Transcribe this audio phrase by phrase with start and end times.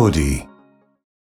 [0.00, 0.48] melody.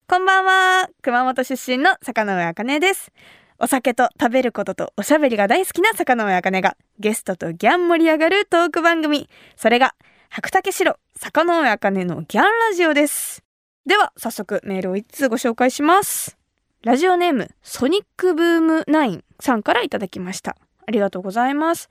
[0.08, 0.90] こんばんは。
[1.02, 3.12] 熊本出身の坂上茜です。
[3.60, 9.30] お酒と食べることとおしゃべりが大好きな坂上茜がゲストとギャン盛り上がるトーク番組。
[9.58, 9.94] それが
[10.30, 13.44] 白竹城坂上茜のギャンラジオです。
[13.86, 16.38] では早速メールを1通ご紹介します。
[16.84, 20.56] ラジオネームソニックブーム9さんからいただきました。
[20.88, 21.90] ありがとうございます。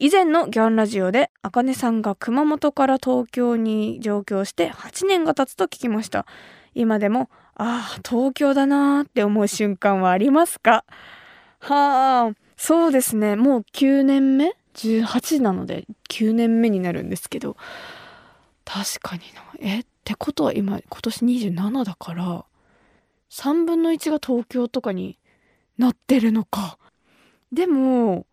[0.00, 6.24] 以前のギャンラジオで茜さんが熊本から東京に上京して8年が経つと聞きました。
[6.74, 10.84] 今でもああ東京だなーって思う瞬間はありますか？
[11.58, 13.34] はあそうですね。
[13.34, 17.56] もう9年目？18なので9年目になるんですけど。
[18.64, 19.42] 確かにな。
[19.58, 22.44] えってことは今今年27だから
[23.30, 25.18] 3分の1が東京とかに
[25.76, 26.78] なってるのか。
[27.50, 28.26] でも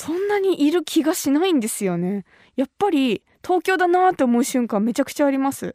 [0.00, 2.24] そんなにいる気がしないんですよね。
[2.54, 5.74] やっぱり東京だなって思う瞬間めちゃくちゃあります。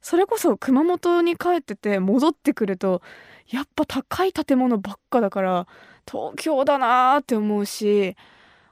[0.00, 3.02] それこそ熊本に帰ってて戻ってくると
[3.48, 5.66] やっぱ高い建物ばっかだから
[6.08, 8.14] 東京だなーって思うし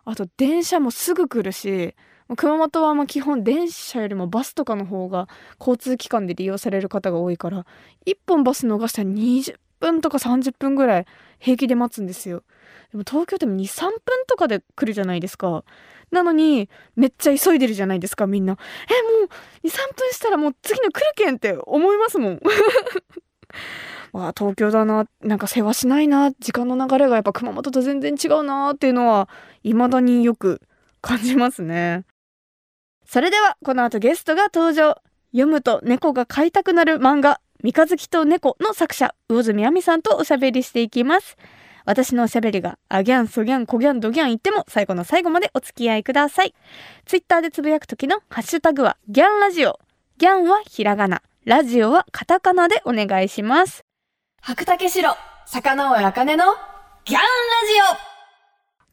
[0.04, 1.96] あと電車もすぐ来るし
[2.36, 7.66] 熊本はま基本電車よりもバスとかの方が交通機関で利用される方が多いから
[8.06, 11.06] 1本バス逃したら20分とか30分ぐらい
[11.40, 12.44] 平気で待つんですよ。
[12.92, 15.64] でも東京でも23分とかで来るじゃないですか。
[16.10, 18.54] なのにめっちゃ急いでるじゃないですかみんな。
[18.54, 22.40] えもう23分したらもう次の来るけんって思いますもん。
[24.12, 25.06] わあ東京だな。
[25.20, 26.32] なんか世話しないな。
[26.32, 29.28] 時間の流れがやっぱ熊本と全然違うなっていうのは
[29.62, 30.62] 未だによく
[31.02, 32.04] 感じますね。
[33.04, 34.96] それではこの後ゲストが登場。
[35.32, 41.36] 読むと猫が飼いたくなる漫画三日月と猫の作者魚住亜美さんとおしゃべりしていきます。
[41.88, 46.54] 私のおしゃべりがあギャンソギャンコギャンドギャン言っても最後の最後までお付き合いください。
[47.06, 49.80] ツイッターでつぶやく時のハッシュタグはギャンラジオ。
[50.18, 51.22] ギャンはひらがな。
[51.46, 53.86] ラジオはカタカナでお願いします。
[54.42, 56.44] 白竹城坂上茜の
[57.06, 58.18] ギャンラジオ。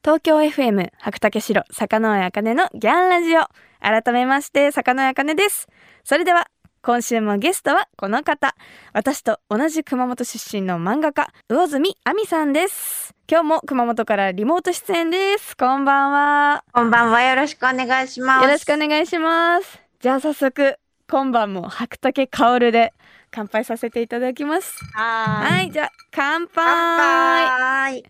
[0.02, 3.42] 東京 FM 白竹城坂上茜のギャンラジオ。
[3.82, 5.68] 改めまして坂上茜です。
[6.06, 6.48] それでは
[6.86, 8.54] 今週もゲストはこの方
[8.94, 17.24] 私と同じ熊本出身の漫画家魚住亜美さんです今日も熊本からリモート出演ですこんばんはこんばんは。
[17.24, 18.44] よろしくお願いします。
[18.44, 20.78] よろしくお願いしますじゃあ早速
[21.10, 22.94] 今晩も白竹薫で
[23.32, 25.52] 乾杯させていただきますはーい。
[25.54, 28.04] はいじゃあ乾杯。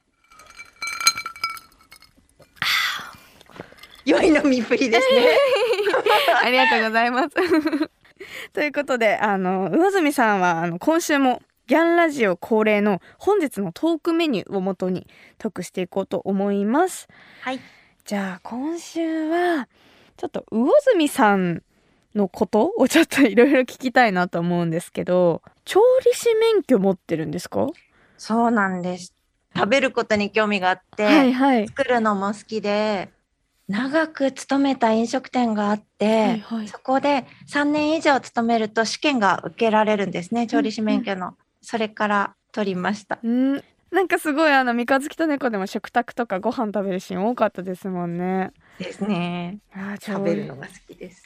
[4.03, 5.29] 良い飲みっぷりですね。
[6.43, 7.29] ありがとうございます。
[8.53, 15.07] ということで、あの、魚住さんは、あの、今週も、ギャンラジオ恒例の本日のトークメニューをもとに
[15.39, 17.07] トークしていこうと思います。
[17.41, 17.59] はい。
[18.03, 19.67] じゃあ、今週は、
[20.15, 21.63] ちょっと魚住さん
[22.13, 27.67] のことをちょっといろいろ聞きたいなと思うんですけど、調理師免許持ってるんですか？
[28.17, 29.13] そうなんです。
[29.55, 31.67] 食べることに興味があって、はいはい。
[31.67, 33.09] 作るのも好きで、
[33.67, 40.45] 長く勤めた飲食店があって、はいはいそこで3年以上勤めると試験が受けられるんですね。
[40.47, 41.35] 調理師免許の。
[41.61, 43.17] それから取りました。
[43.23, 43.63] うん。
[43.91, 48.51] なんかすごいあの三日月と猫でも食卓とかご飯食べるシーン多かったですもんね。
[48.77, 49.59] ですね。
[49.73, 51.23] あー食べるのが好きです。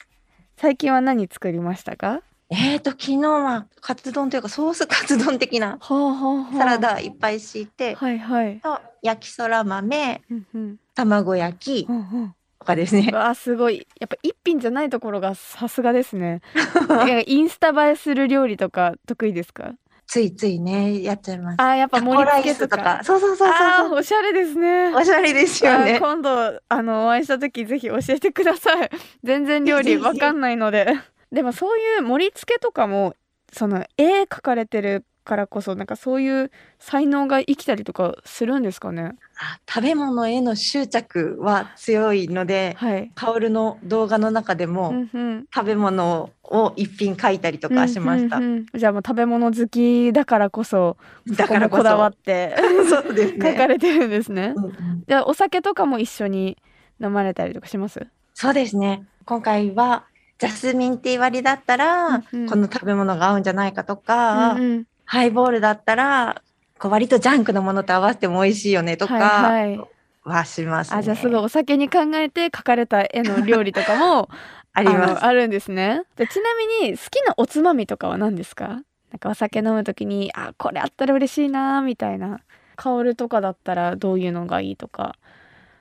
[0.56, 2.22] 最近は何作りましたか？
[2.52, 8.58] えーと、昨日はカツ丼というかソースカツ丼的なサラダいっぱい敷いて、はいはい。
[8.60, 13.14] と焼きそら豆、うんうん卵焼きうんうんとかですねう。
[13.14, 16.40] わあすごいやっぱ一品じゃないところがさすがですね。
[17.08, 19.72] えインスタ映えする料理とか得意ですか？
[20.08, 21.56] ついついね、やっちゃいます。
[21.60, 23.00] あーやっぱ盛り付けとか。
[23.04, 24.92] そうそうそうあそうーおしゃれですね。
[24.92, 26.00] おしゃれですよね。
[26.00, 28.90] 今度あのお会いした時ぜひ教えてください。
[29.22, 30.88] 全然料理わかんないので。
[31.32, 33.14] でもそういう盛り付けとかも
[33.52, 39.12] その絵描かれてるからこそなんかそういう才能が生きたりとかするんですかね？
[39.38, 43.12] あ食べ物への執着は強いので、はい。
[43.14, 48.38] カオルの動画の中でも、うんうん食べ物を一品書いたりとかしました。
[48.38, 50.96] うんうんうんじゃあもう食べ物好きだからこそ
[51.36, 52.54] だからこだわって
[52.88, 53.54] そうです書ね。
[53.54, 54.54] かれてるんですね。
[54.56, 56.56] うんうんじゃあお酒とかも一緒に
[57.00, 58.04] 飲まれたりとかします？
[58.34, 59.06] そうですね。
[59.26, 60.04] 今回は
[60.40, 66.40] ジャスミンティー割りだったら、うんうんこの食べ物が合うんじゃないかとか、うんうんハイボールだったら
[66.78, 69.88] こう割とジャンクのものと合わせても美味しいよねとかはいはい
[70.22, 70.98] はしますね。
[70.98, 74.28] あじゃあすごいお酒に考えて描かれた絵の料理とかも
[74.72, 75.24] ありますの。
[75.24, 76.02] あるんですね。
[76.16, 78.68] でちなみに好きなおつまみとかは何ですか？
[79.10, 82.38] なんかお酒飲むときにあこれあったら嬉しいなみたいな
[82.76, 85.16] 香るとかだったらどういうのがいいとか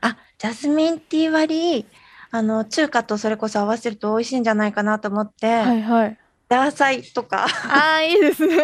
[0.02, 1.86] あ、ジャスミンティー割り、
[2.32, 6.18] あの、中華とそれこそ合わせると美味しいんじゃないかなと思って、はいはい。
[6.50, 7.46] ザーサイとか。
[7.46, 8.56] ああいいですね。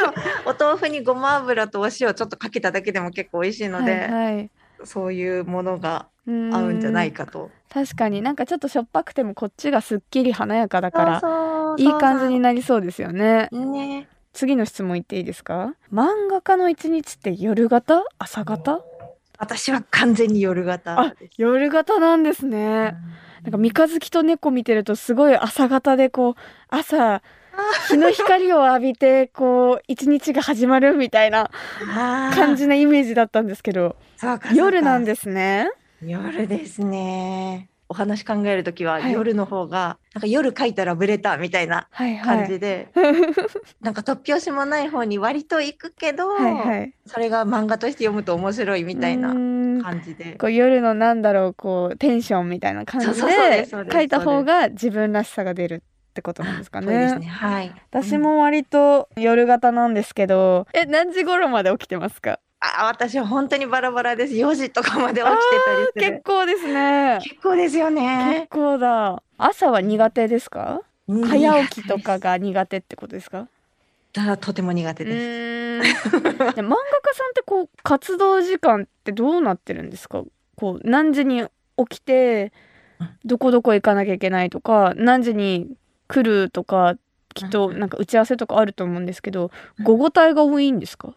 [0.46, 4.50] お豆腐にごま油とお塩ちょっとかけただけでも結構美味しいので、はいはい、
[4.84, 7.50] そういうものが合合うんじゃないかと。
[7.72, 13.48] 確かになんかちょっとしょっぱくてもこっちがすっきり華やかだからそういい感じになりそうですよね。
[13.52, 14.08] ね。
[14.32, 15.74] 次の質問言っていいですか？
[15.92, 18.04] 漫画家の一日って夜型？
[18.18, 18.80] 朝型？
[19.38, 21.32] 私は完全に夜型あです。
[21.38, 22.96] 夜型なんですね。
[23.42, 26.34] なんか三日月と猫見てるとすごい朝型でこう
[26.68, 27.22] 朝
[27.88, 31.50] 日の光を浴びてこう一日が始まるみたいな
[32.34, 33.96] 感じなイメージだったんですけど
[34.54, 35.70] 夜なんですね。
[36.02, 37.68] 夜ですね。
[37.88, 42.38] お話考えるときははい夜の方が、なんか夜書いたらブレたみたいなはいはい。
[42.38, 42.88] 感じで、
[43.80, 46.94] なんか突拍子もない方に割と行くけど、はいはい。
[47.06, 49.28] それが漫画として読むと面白いみたいうな
[49.82, 50.36] 感じで。
[50.38, 57.18] こう夜のなんだろうこうテンションみたいな感じで書いた方が自分らしさが出るってことなんですかね。
[57.18, 57.26] ね。
[57.26, 57.74] はい。
[57.90, 62.38] 私も割と夜型なんですけど、え何時頃まで起きてますか？
[62.80, 64.34] あ私は本当にバラバラです。
[64.34, 65.30] 4時とかまで起きて
[65.64, 66.22] たりす結る。
[66.24, 67.18] 構ですね。
[67.22, 68.46] 結構ですよ結ね。
[68.50, 69.22] 構だ。
[69.38, 70.82] 朝は苦手ですか？
[71.08, 73.48] うん早起きとかが苦手ってことですか？
[74.12, 76.12] だとても苦手うです。
[76.12, 80.22] で漫画家さんってこう活動時間ってどうなってるんですか？
[80.56, 81.44] こう何時に
[81.76, 82.52] 起きて
[83.00, 85.68] うんどこどこ行かなきゃいけないとか何時に
[86.06, 86.94] 来るとか
[87.34, 91.12] きっとうんなんか打ち合わせとかあると思うんですけどうん午後帯が多いんですか？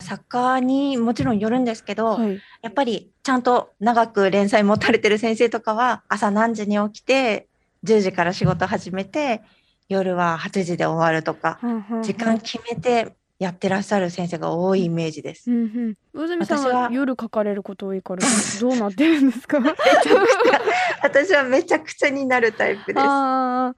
[0.00, 2.40] 作家にもちろんよるんですけど、はい。
[2.62, 7.48] やっぱりちゃんと長く連載持たれてる先生とかは朝何時に起きて
[7.84, 9.42] 10時から仕事始めて
[9.88, 11.58] 夜は8時で終わるとか
[12.02, 15.54] 時間決めてやってらっしゃる先生が多いイメージですう。
[15.54, 15.94] んうん。
[16.14, 18.22] 魚住さん私はは夜書かれること多いから
[18.60, 19.58] どうなってるんですか？
[21.02, 23.06] 私はめちゃくちゃになるタイプです。
[23.06, 23.74] あ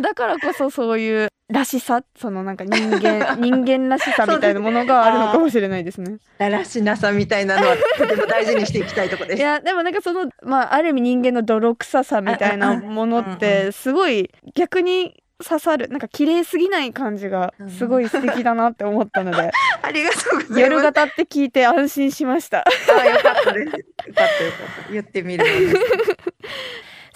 [0.00, 6.18] だからこそそういうらしさ、そのなんか人間 人間らしさみたいなものがあるのかもしれないですね。
[6.38, 9.38] だらしなさみたいなのはとても大事にしていきたいところです。
[9.38, 19.50] いやでもなんかそのまあある意味人間の泥臭さみたいなものってすごい逆に刺さるなんか綺麗すぎない感じがすごい素敵だなって思ったので、
[19.82, 20.60] ありがとうございます。
[20.60, 22.64] 夜型って聞いて安心しました。
[22.66, 23.66] あよかったです。
[23.66, 23.82] よかっ
[24.14, 24.92] たよかった。
[24.92, 25.44] 言ってみる。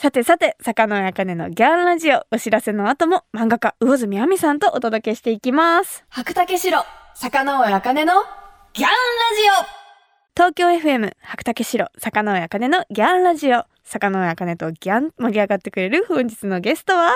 [0.03, 2.27] さてさて坂野茜のギャンラジオ。
[2.33, 6.05] お知らせの後も漫画家魚住亜美さんとお届けしていきます。
[6.09, 6.83] 白竹城。
[7.15, 8.13] 坂野茜の
[8.73, 8.91] ギャンラジ
[9.63, 10.35] オ。
[10.35, 11.87] 東京 FM 白竹城。
[11.99, 13.65] 坂野茜のギャンラジオ。
[13.85, 17.13] 坂野茜とギャン盛り上がってくれる本日のゲストは？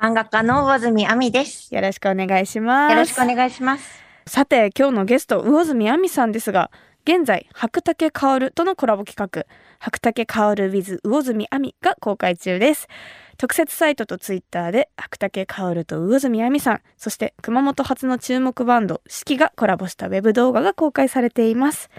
[0.00, 1.72] 漫画家の上住亜美です。
[1.72, 2.90] よろしくお願いします。
[2.90, 4.02] よろしくお願いします。
[4.26, 6.72] さて今日のゲスト魚住亜美さんですが
[7.06, 9.44] 現在白竹薫とのコラボ企画。
[9.78, 12.88] 白竹薫 with 魚住亜美が公開中です。
[13.36, 21.90] 特設サイトとツイッターで白竹薫と魚住亜美さんそして熊本発の注目バンド四季がコラボしたウェブ動画が公開されています。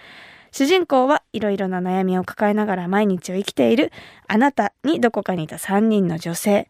[0.51, 3.91] 主人公はいろいろな悩みを抱えながら毎日を生きている
[4.27, 6.67] あなたにどこかにいた3人の女性。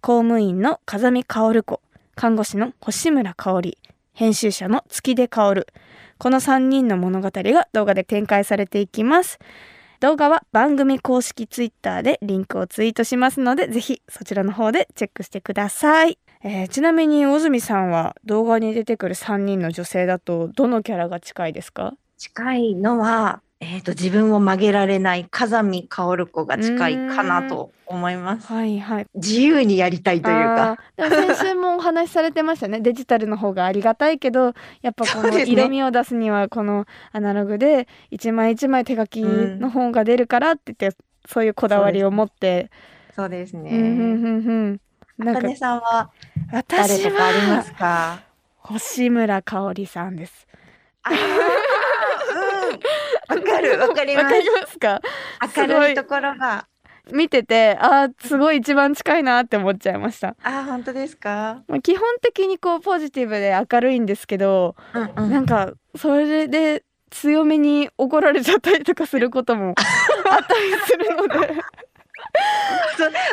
[0.00, 1.80] 公務員の風見薫子
[2.14, 3.78] 看護師の星村香織。
[4.12, 5.66] 編集者の月出薫
[6.18, 9.38] この3人の物語が動画で展開されていきます。
[10.00, 21.94] 動画は番組公式ツイッターでリンクをツイートしますのでぜひそちらの方でチェックしてください、えーちなみに小住さんは動画に出てくる3人の女性だとどのキャラが近いですか？
[22.18, 28.52] 近いのは、えっ、と、自分を曲げられない風見薫子が近いかなと思います。
[28.52, 30.78] はいはい自由にやりたいというか。
[30.96, 42.68] でも先週もお話しされてましたね デジタルの方がありがたいけどやっぱこの色味を出すにはこのアナログで一枚一枚手書きの方が出るからって言って、そういうこだわりを持って
[43.14, 43.70] そうですね。
[43.70, 44.80] うんうんうんうん
[45.18, 46.10] なんか茜さんは
[46.50, 48.22] 誰私とかありまはすか？
[48.56, 50.48] 星村香織さんです
[51.04, 51.10] あ。
[53.28, 54.50] わかる、わかりますわかり。
[54.60, 55.00] ますか？
[55.56, 56.66] 明るいところが。
[57.10, 61.62] 見ててあーすごい一番近いなって思っちゃいましたあー、本当ですか？
[61.66, 65.30] まあ基本的にこうポジティブで明るいんですけどうんうん。
[65.32, 69.74] なんかそれで強めに怒られちゃったりとかすることも
[70.30, 71.54] あったりするので、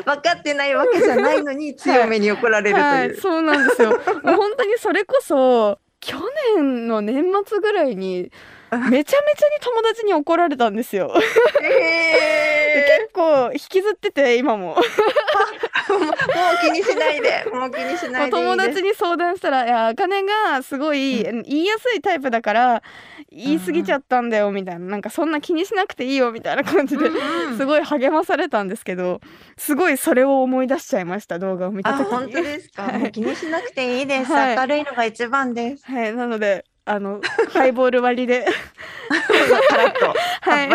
[0.05, 3.21] 分かってないわけじゃないのに強めに怒られるとはい、いう。
[3.21, 3.91] そうなんですよ。
[3.91, 3.99] もう
[4.35, 6.17] 本当にそれこそ去
[6.57, 8.31] 年の年末ぐらいに
[8.77, 9.21] めちゃめちゃに
[9.61, 11.13] 友達に怒られたんですよ。
[11.61, 14.75] でえ結構引きずってて今も。
[14.75, 16.13] ー、もう
[16.61, 18.55] 気にしないで、もう気にしないでいいです。
[18.55, 22.83] 友達に相談したら「いや茜がすごい言いやすいタイプだから
[23.31, 24.85] 言い過ぎちゃったんだよみたいな。
[24.85, 27.09] なんかそんな気にしなくていいよみたいな感じで
[27.57, 29.21] すごい励まされたんですけど
[29.57, 32.05] すごいそれを思い出しちゃいました動画を見た時に。
[32.05, 35.85] 本当ですか、もう気にしなくていいです、はい、明るいのが一番です。
[35.85, 36.13] はい。
[36.13, 37.21] なのであの
[37.53, 38.45] ハイボール割りで。
[40.41, 40.69] はい。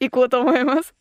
[0.00, 0.92] 行こうと思います。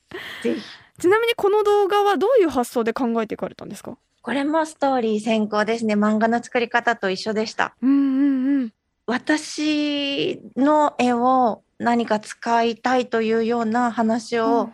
[1.00, 3.98] ちなみにこの動画はどういう発想で考えていかれたんですか？
[4.22, 5.96] これもストーリー先行ですね。
[5.96, 7.74] 漫画の作り方と一緒でした。
[7.82, 8.74] うんうんうん。
[9.08, 14.70] 私の絵を何か使いたいというような話を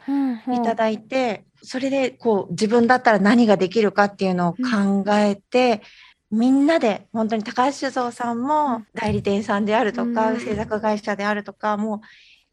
[0.53, 5.81] いただいて、それでこう自分だったら何ができるかっていうのを考えて、
[6.29, 11.99] みんなで本当に高橋酒造さんも代理店さんであるとか、制作会社であるとかもう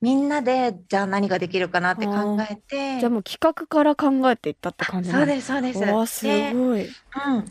[0.00, 2.98] みんなでじゃあ何ができるかなって考えて。
[3.00, 5.82] じゃあもう企画から考えていったって感じそうですそうです。
[5.82, 6.90] わすごい、うん、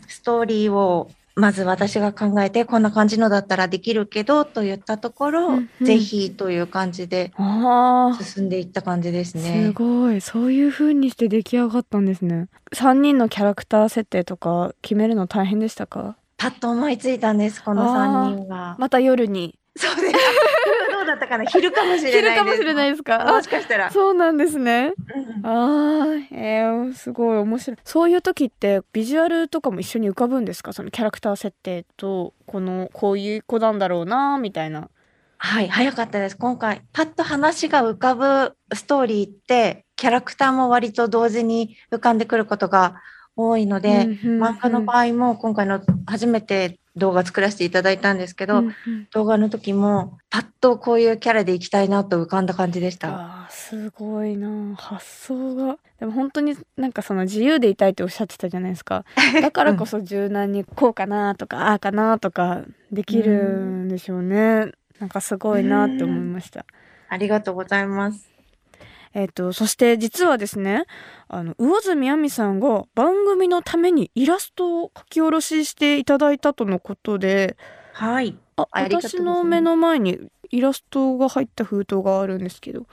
[0.06, 7.32] ストーリーをまず私が考えてこんな感じのだったらできるけどと言ったところ、うんうん、ぜひという感じで
[8.20, 9.64] 進んでいった感じですね。
[9.66, 12.46] すごいそういう風にして出来上がったんですね。
[12.72, 16.16] 3人のキャラクター設定とか決めるの大変でしたか？
[16.36, 18.76] パッと思いついたんですこの3人は。
[18.78, 20.14] また夜にそうです。
[21.04, 23.24] だったかな昼かもしれない昼かもしれないですか？
[23.24, 23.90] もしかしたら。
[23.90, 24.92] そうなんですね。
[25.14, 27.76] うん、ああ、えー、すごい面白い。
[27.84, 30.72] そういう時ってビジュアルとかも一緒に浮かぶんですか？
[30.72, 34.88] そのキャラクター設定と、この、こういう子なんだろうな、みたいな。
[35.36, 36.36] はい、早かったです。
[36.38, 43.02] 今回、パッと話が浮かぶストーリーって、キャラクターも割と同時に浮かんでくることが
[43.36, 53.08] 多いので、漫画の場合も今回の初めて動画作らせていただいたんですけど、うんうん、動画の時もパッとこういうキャラでいきたいなと浮かんだ感じでした。
[53.44, 54.76] あすごいな。
[54.76, 55.78] 発想が。
[55.98, 59.04] でも本当になんかその自由でいたいっておっしゃってたじゃないですか。
[59.42, 66.64] だからこそ柔軟にこうかなとかああかなとかできるんでしょうね、うん、なんかすごいなって思いました。
[67.08, 68.33] ありがとうございます。
[69.14, 70.86] えっ、ー、と、そして実はですね、
[71.28, 77.56] あの、魚住亜美さんが番組のためにイラストを書き下ろししていただいたとのことで、
[77.92, 78.36] はい。
[78.56, 80.18] あ、私の目の前に
[80.50, 82.86] イラストが入った封筒があるんですけど、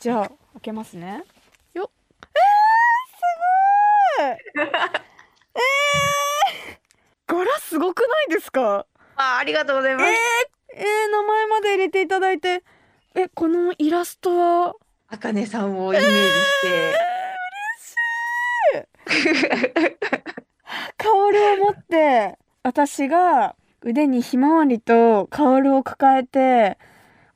[0.00, 1.22] じゃあ、開けますね。
[1.72, 1.90] よ
[4.18, 4.68] えー、すごい。
[5.54, 8.86] えー、柄すごくないですか？
[9.16, 10.06] あありがとうございます。
[10.06, 10.16] えー、
[10.78, 12.64] えー、名前まで入れていただいて、
[13.14, 14.74] え、このイラストは
[15.08, 16.68] あかねさんをイメージして。
[18.74, 19.96] えー、嬉しい。
[20.98, 26.76] カオルを持って私が腕にひまわりとカオルを抱えて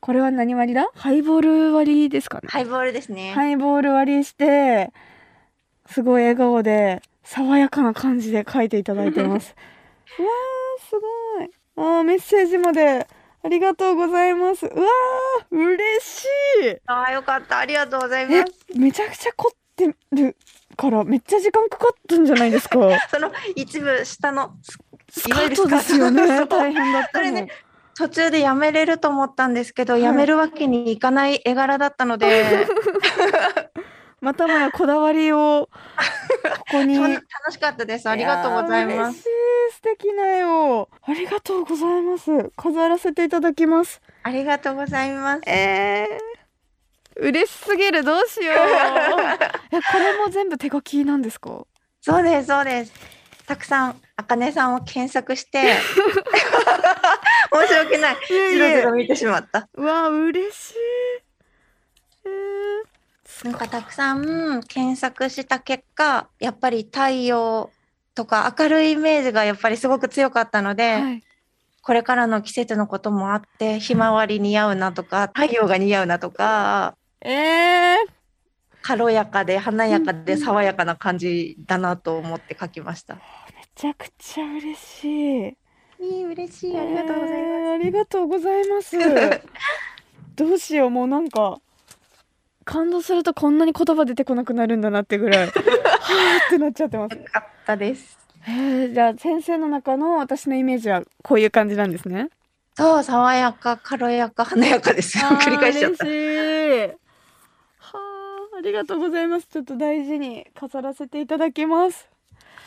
[0.00, 0.90] これは何割だ？
[0.94, 2.48] ハイボール割りですかね。
[2.48, 3.32] ハイボールですね。
[3.32, 4.92] ハイボール割りして
[5.86, 9.54] すごい笑顔で爽やかな感じで書いていただいてます。
[10.18, 11.50] う わーすごい。
[11.76, 13.06] あーメッセージまで
[13.42, 14.66] ありがとうございます。
[14.66, 16.24] うわー、嬉し
[16.64, 16.76] い。
[16.86, 17.58] ああ、よかった。
[17.58, 18.78] ありがとうございます。
[18.78, 20.36] めちゃくちゃ凝ってる
[20.76, 22.78] からめっちゃ時間かかったんじゃないですか？
[23.10, 24.52] その一部下の
[25.10, 26.46] スカートですよね。
[26.46, 27.30] 大変だったの。
[27.32, 27.48] ね、
[27.96, 32.66] 途中でやめれると思ったんですけど、はい、やめるわけにいかない絵柄だったので。
[34.20, 39.24] またもやこだわりをここに 楽しかったですありがとうございます
[39.82, 40.88] 素敵な絵を。
[41.02, 42.50] ありがとうございます。
[42.56, 44.00] 飾らせていただきます。
[44.22, 45.42] ありがとうございます。
[45.48, 48.04] えー、嬉しすぎる。
[48.04, 48.56] どうしよう。
[49.74, 51.64] えこれも全部手書きなんですか？
[52.02, 52.92] そうですそうです。
[53.46, 55.76] たくさんあかねさんを検索して。
[57.52, 58.16] 申し訳ない。
[58.28, 59.68] じろじろ見てしまった。
[59.74, 60.74] うわ嬉しい。
[62.26, 63.48] えー。
[63.48, 67.70] なんかたくさん検索した結果、やっぱり太陽
[68.14, 71.22] とか明るいイメージがやっぱりすごく強かったので、はい、
[71.82, 77.96] これからの季節のこともあって、ひまわり似合うなとか、太陽が似合うなとか、えー、
[78.82, 83.14] 軽やかで華やかで爽やかな感じだなと思って書きました。
[83.14, 83.20] め
[83.74, 85.56] ちゃくちゃ嬉しい。
[86.00, 87.36] いい嬉しいありがとうございます。
[87.36, 88.96] えー、ありがとうございます。
[90.36, 91.60] どうしようもうなんか
[92.70, 97.16] 感動するとこんなに言葉出てこなくなるんだなってぐらい はあってなっちゃってます。
[97.16, 98.16] よかったです。
[98.46, 102.30] えー、じゃあ先生の中の私のイメージはこういう感じなんですね。
[102.76, 105.18] そう爽やか軽やか華やかです。
[105.18, 106.06] 繰り返しちゃった。
[106.06, 106.12] は
[108.54, 109.48] あありがとうございます。
[109.48, 112.08] ちょっと大事に飾らせていただきます。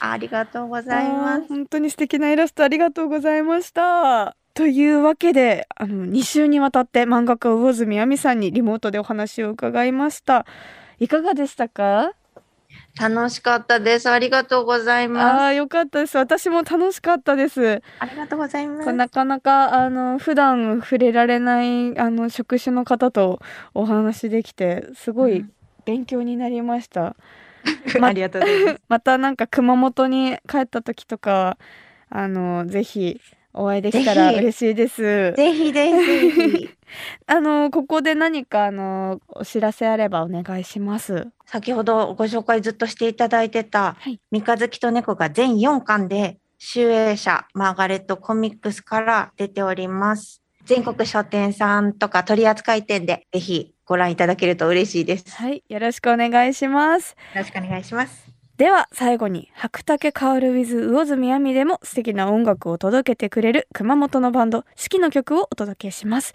[0.02, 1.48] ありがとうございます。
[1.48, 4.36] 本当に素敵なイラストありがとうございました。
[4.54, 10.46] というわけで、あの、2週にわたって漫画家魚住亜美さんにリモートでお話を伺いました。
[11.00, 12.14] いかがでしたか？
[13.00, 14.10] 楽しかったです。
[14.10, 15.24] ありがとうございます。
[15.26, 16.18] ああ、よかったです。
[16.18, 17.82] 私も楽しかったです。
[18.00, 18.94] ありがとうございます。
[18.94, 23.40] なかなかあの普段触れられないあの職種の方と
[23.74, 25.46] お話できてすごい
[25.86, 27.16] 勉強になりました。
[28.02, 28.82] ありがとうございます。
[28.88, 31.58] またなんか熊本に帰った時とか
[32.10, 33.20] あのぜひ
[33.54, 35.34] お会いできたら嬉しいです。
[35.36, 35.72] ぜひ。
[35.72, 35.92] ぜ
[36.32, 36.70] ひ。
[37.26, 41.28] あのここで何かあのお知らせあればお願いします。
[41.46, 50.42] 先ほどご紹介ずっとしていただいてた、はい三日月と猫が全4巻で、集英社マーガレットコミックスから出ております。
[50.66, 55.28] 全国書店さんとか取扱店でぜひご覧いただけると嬉しいです。
[55.28, 57.16] よはい、よろしくお願いします。
[57.36, 58.33] ろしくお願いします。
[58.58, 66.34] では最後に白竹薫 with 魚住亜美でも素敵な音楽を届けてくれる熊本のバンド四季の曲をお届けします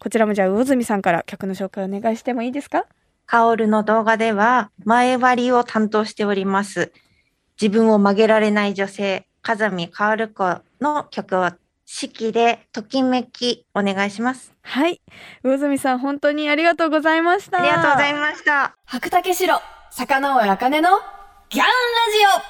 [0.00, 2.86] こちらもじゃあ魚住さんから曲の紹介お願いしてもいいですか？
[3.26, 6.90] カオルの動画では前割りを担当しております。
[7.60, 11.50] 自分を曲げられない女性、風見カオル子の曲を
[11.84, 14.52] 式でときめきお願いします。
[14.62, 15.00] はい
[15.44, 18.74] 魚住さん本当にありがとうございましたありがとうございすました。
[18.86, 19.60] 白竹城
[19.90, 20.88] 坂上茜の
[21.52, 22.42] ギャンラジオ。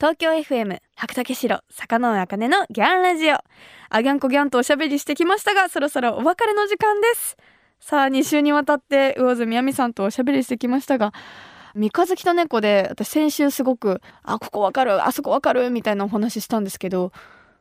[0.00, 3.36] 東京 FM 白竹城坂上茜のギャンラジオ。
[3.90, 7.36] あギャンコギャンとおしゃべりしてきましたがそろそろお別れの時間です。
[7.80, 11.12] さあ2週にわたって魚住亜美さんとおしゃべりしてきましたが
[11.74, 17.12] 三日月と猫で私先週すごくあここわかるあそこわかるみたいなお話ししたんですけど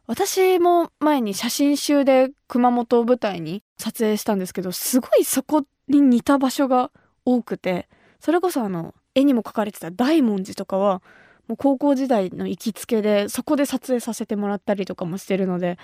[0.08, 6.90] 私も前に写真集で熊本を舞台に撮影したんですけどすごいそこに似た場所が
[7.26, 7.90] 多くて
[8.22, 11.02] それこそあの絵にも描かれてた大文字とかは
[11.48, 15.78] もう高校時代の行きつけでそこで撮影させてもらったりとかもしてるので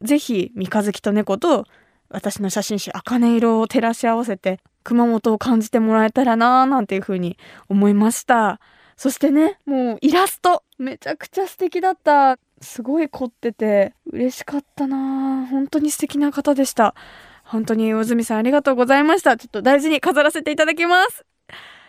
[0.00, 1.66] ぜひ三日月と猫と
[2.08, 7.38] 私の写真集「茜色」を照らし合わせて熊本を感じてもらえたらなーなんていう風に
[7.68, 8.60] 思いました。
[8.96, 12.38] そしてねもうイラストめちゃくちゃ素敵だった。
[12.60, 16.94] すごい凝ってて嬉しかったなー本当に素敵な方でした。
[17.44, 19.36] 本当に魚住さんありがとうございました。
[19.36, 21.26] ちょっと大事に飾らせていただきます。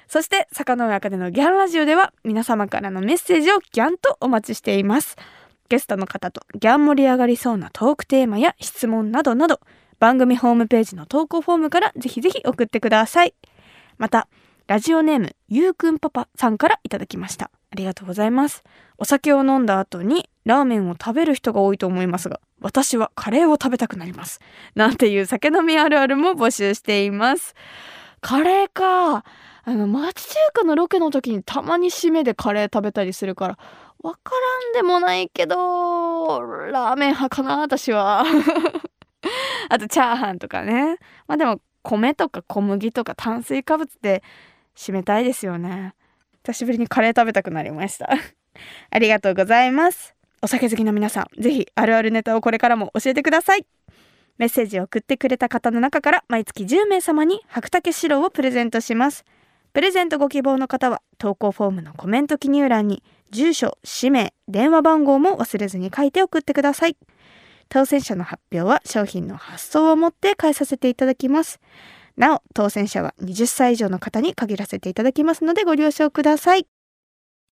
[0.08, 5.16] そして坂上茜のギャンラジオでは皆様からのメッセージをギャンとお待ちしています。
[5.70, 9.60] ゲストの方とギャン盛り上がりそうなトークテーマや質問などなど
[10.00, 13.34] 番組ホームページの投稿フォームからぜひぜひ送ってください。
[13.98, 14.28] また
[14.68, 17.50] ラジオネームゆうくんパパさんからいただきました。
[17.72, 18.64] ありがとうございます。
[18.98, 24.40] お酒を飲んだ後にラーメンを食べる人が多いと思いますが私はカレーを食べたくなります。
[24.76, 27.56] なんていう酒飲みあるあるも募集しています。
[28.26, 29.24] カレーか。
[29.68, 33.58] あの町中華のロケの時にたまに締めでカレー食べたりするから
[34.00, 36.40] わからんでもないけど
[36.72, 38.24] ラーメン派かな私は。
[39.70, 40.98] あとチャーハンとかね。
[41.28, 44.24] まあでも米とか小麦とか炭水化物で
[44.76, 45.94] 締めたいですよね。
[46.44, 48.10] 久しぶりにカレー食べたくなりました。
[48.90, 50.16] ありがとうございます。
[50.42, 53.68] お酒好きの皆さんぜひあるあるネタをこれからも教えてください。
[54.38, 59.26] メッセージを送ってくれた方の中から毎月10名様に白竹白をプレゼントします
[59.76, 66.96] プレゼントご希望の方は投稿フォームのコメント記入欄に住所、氏名、電話番号も忘れずに書いて送ってください。
[67.68, 71.60] 当選者の発表は商品の発送をもって返させていただきます。
[72.16, 76.68] なお、当選者は20歳以上の方に限らせていただきますのでご了承ください。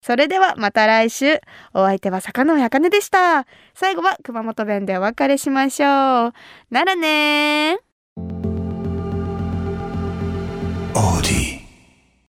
[0.00, 1.40] それではまた来週。
[1.74, 3.46] お相手は坂野彩音でした。
[3.74, 6.32] 最後は熊本弁でお別れしましょう。
[6.70, 7.78] ならねー。
[10.94, 11.57] オーディ